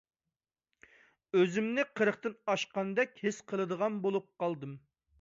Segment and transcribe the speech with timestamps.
[1.35, 4.79] ئۆزۈمنى قىرىقتىن ئاشقاندەك ھېس قىلىدىغان بولۇپ قالدىم.